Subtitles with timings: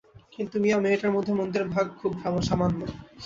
[0.33, 2.11] কিন্তু মিয়া মেয়েটার মধ্যে মন্দের ভাগ খুব
[2.41, 2.79] সামান্য।